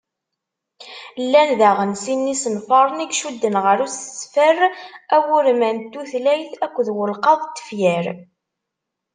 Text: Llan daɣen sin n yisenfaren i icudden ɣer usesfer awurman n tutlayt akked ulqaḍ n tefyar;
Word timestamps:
Llan 1.23 1.49
daɣen 1.59 1.93
sin 2.03 2.19
n 2.27 2.31
yisenfaren 2.31 3.03
i 3.03 3.07
icudden 3.13 3.55
ɣer 3.63 3.77
usesfer 3.85 4.57
awurman 5.15 5.77
n 5.83 5.87
tutlayt 5.91 6.53
akked 6.65 6.87
ulqaḍ 7.03 7.39
n 7.45 7.49
tefyar; 7.57 8.05